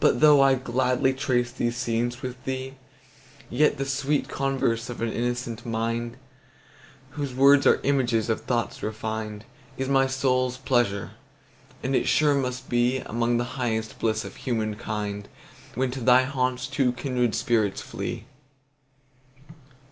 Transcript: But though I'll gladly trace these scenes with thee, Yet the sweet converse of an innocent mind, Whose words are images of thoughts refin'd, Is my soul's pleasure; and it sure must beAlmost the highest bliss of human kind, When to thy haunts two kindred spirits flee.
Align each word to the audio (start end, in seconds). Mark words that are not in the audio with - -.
But 0.00 0.20
though 0.20 0.40
I'll 0.40 0.56
gladly 0.56 1.14
trace 1.14 1.52
these 1.52 1.76
scenes 1.76 2.20
with 2.20 2.42
thee, 2.44 2.74
Yet 3.48 3.78
the 3.78 3.84
sweet 3.84 4.26
converse 4.28 4.90
of 4.90 5.00
an 5.00 5.12
innocent 5.12 5.64
mind, 5.64 6.16
Whose 7.10 7.32
words 7.32 7.64
are 7.64 7.78
images 7.84 8.28
of 8.28 8.40
thoughts 8.40 8.82
refin'd, 8.82 9.44
Is 9.76 9.88
my 9.88 10.08
soul's 10.08 10.56
pleasure; 10.58 11.12
and 11.80 11.94
it 11.94 12.08
sure 12.08 12.34
must 12.34 12.68
beAlmost 12.68 13.38
the 13.38 13.44
highest 13.54 14.00
bliss 14.00 14.24
of 14.24 14.34
human 14.34 14.74
kind, 14.74 15.28
When 15.76 15.92
to 15.92 16.00
thy 16.00 16.24
haunts 16.24 16.66
two 16.66 16.90
kindred 16.94 17.36
spirits 17.36 17.80
flee. 17.80 18.24